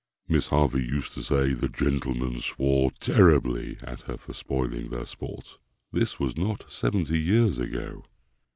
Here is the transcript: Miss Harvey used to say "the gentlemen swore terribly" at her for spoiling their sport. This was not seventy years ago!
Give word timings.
Miss 0.27 0.47
Harvey 0.47 0.83
used 0.83 1.13
to 1.13 1.21
say 1.21 1.53
"the 1.53 1.69
gentlemen 1.69 2.39
swore 2.39 2.89
terribly" 2.99 3.77
at 3.83 4.01
her 4.01 4.17
for 4.17 4.33
spoiling 4.33 4.89
their 4.89 5.05
sport. 5.05 5.59
This 5.91 6.19
was 6.19 6.35
not 6.35 6.71
seventy 6.71 7.19
years 7.19 7.59
ago! 7.59 8.03